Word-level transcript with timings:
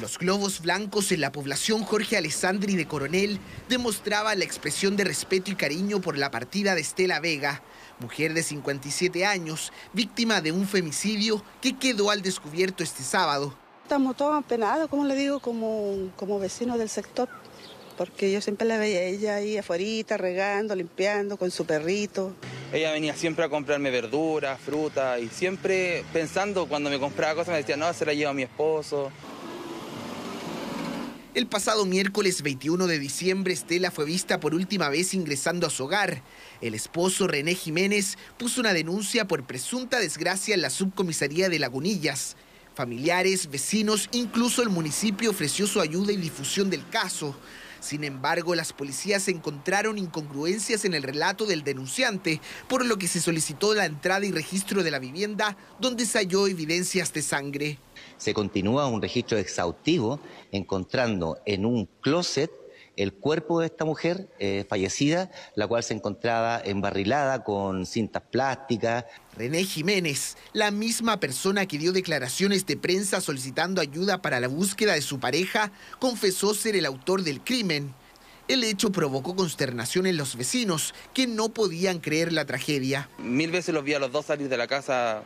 Los 0.00 0.18
globos 0.18 0.60
blancos 0.60 1.10
en 1.10 1.22
la 1.22 1.32
población 1.32 1.82
Jorge 1.82 2.18
Alessandri 2.18 2.76
de 2.76 2.86
Coronel 2.86 3.40
demostraban 3.70 4.38
la 4.38 4.44
expresión 4.44 4.94
de 4.94 5.04
respeto 5.04 5.50
y 5.50 5.54
cariño 5.54 6.02
por 6.02 6.18
la 6.18 6.30
partida 6.30 6.74
de 6.74 6.82
Estela 6.82 7.18
Vega, 7.18 7.62
mujer 7.98 8.34
de 8.34 8.42
57 8.42 9.24
años, 9.24 9.72
víctima 9.94 10.42
de 10.42 10.52
un 10.52 10.68
femicidio 10.68 11.42
que 11.62 11.78
quedó 11.78 12.10
al 12.10 12.20
descubierto 12.20 12.84
este 12.84 13.02
sábado. 13.02 13.54
Estamos 13.84 14.18
todos 14.18 14.36
apenados, 14.36 14.90
como 14.90 15.06
le 15.06 15.14
digo, 15.14 15.40
como, 15.40 16.10
como 16.16 16.38
vecinos 16.38 16.78
del 16.78 16.90
sector, 16.90 17.30
porque 17.96 18.30
yo 18.30 18.42
siempre 18.42 18.68
la 18.68 18.76
veía 18.76 18.98
a 18.98 19.02
ella 19.04 19.34
ahí 19.36 19.56
afuera, 19.56 20.18
regando, 20.18 20.74
limpiando 20.74 21.38
con 21.38 21.50
su 21.50 21.64
perrito. 21.64 22.34
Ella 22.70 22.92
venía 22.92 23.14
siempre 23.14 23.46
a 23.46 23.48
comprarme 23.48 23.90
verduras, 23.90 24.60
fruta 24.60 25.18
y 25.18 25.28
siempre 25.28 26.04
pensando 26.12 26.66
cuando 26.66 26.90
me 26.90 26.98
compraba 26.98 27.34
cosas 27.34 27.52
me 27.52 27.58
decía, 27.58 27.78
no, 27.78 27.90
se 27.94 28.04
la 28.04 28.12
lleva 28.12 28.32
a 28.32 28.34
mi 28.34 28.42
esposo. 28.42 29.10
El 31.36 31.46
pasado 31.46 31.84
miércoles 31.84 32.40
21 32.40 32.86
de 32.86 32.98
diciembre, 32.98 33.52
Estela 33.52 33.90
fue 33.90 34.06
vista 34.06 34.40
por 34.40 34.54
última 34.54 34.88
vez 34.88 35.12
ingresando 35.12 35.66
a 35.66 35.70
su 35.70 35.84
hogar. 35.84 36.22
El 36.62 36.74
esposo 36.74 37.26
René 37.26 37.54
Jiménez 37.54 38.16
puso 38.38 38.62
una 38.62 38.72
denuncia 38.72 39.28
por 39.28 39.44
presunta 39.44 40.00
desgracia 40.00 40.54
en 40.54 40.62
la 40.62 40.70
subcomisaría 40.70 41.50
de 41.50 41.58
Lagunillas. 41.58 42.36
Familiares, 42.74 43.50
vecinos, 43.50 44.08
incluso 44.12 44.62
el 44.62 44.70
municipio 44.70 45.28
ofreció 45.28 45.66
su 45.66 45.82
ayuda 45.82 46.10
y 46.10 46.16
difusión 46.16 46.70
del 46.70 46.88
caso. 46.88 47.38
Sin 47.80 48.04
embargo, 48.04 48.54
las 48.54 48.72
policías 48.72 49.28
encontraron 49.28 49.98
incongruencias 49.98 50.86
en 50.86 50.94
el 50.94 51.02
relato 51.02 51.44
del 51.44 51.64
denunciante, 51.64 52.40
por 52.66 52.82
lo 52.82 52.96
que 52.96 53.08
se 53.08 53.20
solicitó 53.20 53.74
la 53.74 53.84
entrada 53.84 54.24
y 54.24 54.32
registro 54.32 54.82
de 54.82 54.90
la 54.90 55.00
vivienda, 55.00 55.54
donde 55.80 56.06
se 56.06 56.16
halló 56.16 56.46
evidencias 56.46 57.12
de 57.12 57.20
sangre 57.20 57.78
se 58.18 58.34
continúa 58.34 58.86
un 58.86 59.02
registro 59.02 59.38
exhaustivo 59.38 60.20
encontrando 60.52 61.38
en 61.44 61.66
un 61.66 61.88
closet 62.00 62.50
el 62.96 63.12
cuerpo 63.12 63.60
de 63.60 63.66
esta 63.66 63.84
mujer 63.84 64.28
eh, 64.38 64.64
fallecida, 64.68 65.30
la 65.54 65.66
cual 65.66 65.82
se 65.82 65.94
encontraba 65.94 66.60
embarrilada 66.64 67.44
con 67.44 67.84
cintas 67.86 68.22
plásticas. 68.30 69.04
René 69.36 69.64
Jiménez, 69.64 70.36
la 70.52 70.70
misma 70.70 71.20
persona 71.20 71.66
que 71.66 71.78
dio 71.78 71.92
declaraciones 71.92 72.64
de 72.66 72.76
prensa 72.76 73.20
solicitando 73.20 73.80
ayuda 73.80 74.22
para 74.22 74.40
la 74.40 74.48
búsqueda 74.48 74.94
de 74.94 75.02
su 75.02 75.20
pareja, 75.20 75.72
confesó 75.98 76.54
ser 76.54 76.74
el 76.74 76.86
autor 76.86 77.22
del 77.22 77.42
crimen. 77.42 77.94
El 78.48 78.64
hecho 78.64 78.92
provocó 78.92 79.34
consternación 79.34 80.06
en 80.06 80.16
los 80.16 80.36
vecinos, 80.36 80.94
que 81.12 81.26
no 81.26 81.48
podían 81.48 81.98
creer 81.98 82.32
la 82.32 82.44
tragedia. 82.44 83.10
Mil 83.18 83.50
veces 83.50 83.74
los 83.74 83.84
vi 83.84 83.94
a 83.94 83.98
los 83.98 84.12
dos 84.12 84.26
salir 84.26 84.48
de 84.48 84.56
la 84.56 84.68
casa 84.68 85.22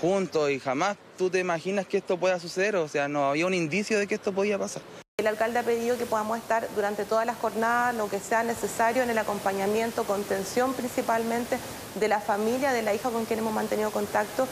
juntos 0.00 0.50
y 0.50 0.58
jamás 0.58 0.96
tú 1.18 1.30
te 1.30 1.38
imaginas 1.38 1.86
que 1.86 1.98
esto 1.98 2.16
pueda 2.16 2.38
suceder, 2.38 2.76
o 2.76 2.88
sea, 2.88 3.08
no 3.08 3.30
había 3.30 3.46
un 3.46 3.54
indicio 3.54 3.98
de 3.98 4.06
que 4.06 4.14
esto 4.14 4.32
podía 4.32 4.58
pasar. 4.58 4.82
El 5.18 5.26
alcalde 5.26 5.58
ha 5.58 5.62
pedido 5.62 5.96
que 5.98 6.06
podamos 6.06 6.38
estar 6.38 6.68
durante 6.74 7.04
todas 7.04 7.26
las 7.26 7.36
jornadas, 7.36 7.94
lo 7.94 8.08
que 8.08 8.18
sea 8.18 8.42
necesario 8.42 9.02
en 9.02 9.10
el 9.10 9.18
acompañamiento, 9.18 10.04
contención 10.04 10.72
principalmente 10.74 11.58
de 11.94 12.08
la 12.08 12.18
familia, 12.18 12.72
de 12.72 12.82
la 12.82 12.94
hija 12.94 13.10
con 13.10 13.24
quien 13.26 13.38
hemos 13.38 13.52
mantenido 13.52 13.90
contacto. 13.90 14.48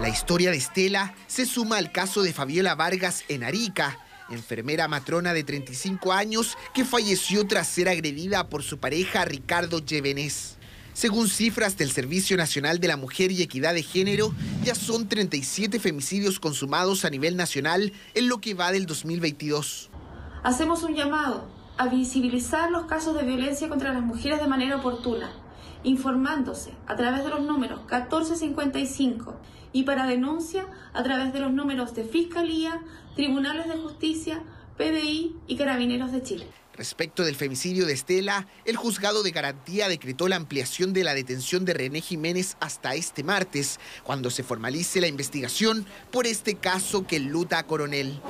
La 0.00 0.08
historia 0.08 0.50
de 0.50 0.58
Estela 0.58 1.14
se 1.26 1.46
suma 1.46 1.78
al 1.78 1.92
caso 1.92 2.22
de 2.22 2.32
Fabiola 2.32 2.74
Vargas 2.74 3.24
en 3.28 3.44
Arica, 3.44 3.98
enfermera 4.28 4.88
matrona 4.88 5.32
de 5.32 5.44
35 5.44 6.12
años 6.12 6.58
que 6.74 6.84
falleció 6.84 7.46
tras 7.46 7.68
ser 7.68 7.88
agredida 7.88 8.48
por 8.48 8.62
su 8.62 8.78
pareja 8.78 9.24
Ricardo 9.24 9.78
Llevenés. 9.78 10.56
Según 10.96 11.28
cifras 11.28 11.76
del 11.76 11.90
Servicio 11.90 12.38
Nacional 12.38 12.80
de 12.80 12.88
la 12.88 12.96
Mujer 12.96 13.30
y 13.30 13.42
Equidad 13.42 13.74
de 13.74 13.82
Género, 13.82 14.32
ya 14.64 14.74
son 14.74 15.06
37 15.06 15.78
femicidios 15.78 16.40
consumados 16.40 17.04
a 17.04 17.10
nivel 17.10 17.36
nacional 17.36 17.92
en 18.14 18.28
lo 18.30 18.40
que 18.40 18.54
va 18.54 18.72
del 18.72 18.86
2022. 18.86 19.90
Hacemos 20.42 20.84
un 20.84 20.94
llamado 20.94 21.50
a 21.76 21.88
visibilizar 21.88 22.70
los 22.70 22.86
casos 22.86 23.14
de 23.14 23.24
violencia 23.24 23.68
contra 23.68 23.92
las 23.92 24.02
mujeres 24.02 24.40
de 24.40 24.46
manera 24.46 24.78
oportuna, 24.78 25.30
informándose 25.84 26.72
a 26.86 26.96
través 26.96 27.24
de 27.24 27.28
los 27.28 27.42
números 27.42 27.80
1455 27.80 29.38
y 29.74 29.82
para 29.82 30.06
denuncia 30.06 30.66
a 30.94 31.02
través 31.02 31.34
de 31.34 31.40
los 31.40 31.52
números 31.52 31.94
de 31.94 32.04
Fiscalía, 32.04 32.80
Tribunales 33.16 33.68
de 33.68 33.76
Justicia, 33.76 34.42
PDI 34.78 35.36
y 35.46 35.56
Carabineros 35.56 36.10
de 36.10 36.22
Chile. 36.22 36.46
Respecto 36.76 37.24
del 37.24 37.36
femicidio 37.36 37.86
de 37.86 37.94
Estela, 37.94 38.46
el 38.66 38.76
juzgado 38.76 39.22
de 39.22 39.30
garantía 39.30 39.88
decretó 39.88 40.28
la 40.28 40.36
ampliación 40.36 40.92
de 40.92 41.04
la 41.04 41.14
detención 41.14 41.64
de 41.64 41.72
René 41.72 42.02
Jiménez 42.02 42.56
hasta 42.60 42.94
este 42.94 43.24
martes, 43.24 43.80
cuando 44.04 44.30
se 44.30 44.42
formalice 44.42 45.00
la 45.00 45.06
investigación 45.06 45.86
por 46.10 46.26
este 46.26 46.56
caso 46.56 47.06
que 47.06 47.18
luta 47.18 47.58
a 47.58 47.66
coronel. 47.66 48.20